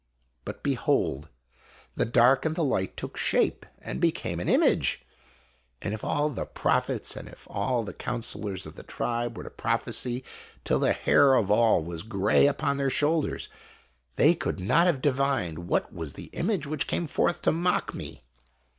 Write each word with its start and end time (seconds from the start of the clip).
But 0.45 0.63
behold, 0.63 1.29
the 1.93 2.05
dark 2.05 2.43
and 2.43 2.55
the 2.55 2.63
light 2.63 2.97
took 2.97 3.17
shape 3.17 3.67
and 3.79 4.01
became 4.01 4.39
an 4.39 4.49
image! 4.49 5.05
And 5.79 5.93
if 5.93 6.03
all 6.03 6.29
the 6.31 6.47
prophets 6.47 7.15
and 7.15 7.29
if 7.29 7.45
all 7.51 7.83
the 7.83 7.93
counselors 7.93 8.65
of 8.65 8.73
the 8.73 8.81
tribe 8.81 9.37
were 9.37 9.43
to 9.43 9.51
prophesy 9.51 10.23
till 10.63 10.79
the 10.79 10.93
hair 10.93 11.35
of 11.35 11.51
all 11.51 11.83
was 11.83 12.01
gray 12.01 12.47
upon 12.47 12.77
their 12.77 12.89
shoulders, 12.89 13.47
they 14.15 14.33
could 14.33 14.59
not 14.59 14.87
have 14.87 15.03
divined 15.03 15.67
what 15.69 15.93
was 15.93 16.13
the 16.13 16.31
image 16.33 16.65
which 16.65 16.87
came 16.87 17.05
forth 17.05 17.43
to 17.43 17.51
mock 17.51 17.93
me 17.93 18.23